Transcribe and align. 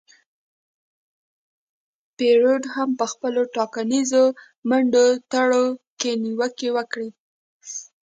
پېرون 2.17 2.63
هم 2.75 2.89
په 2.99 3.05
خپلو 3.11 3.41
ټاکنیزو 3.55 4.23
منډو 4.69 5.05
ترړو 5.31 5.65
کې 5.99 6.11
نیوکې 6.23 6.69
وکړې. 6.77 7.09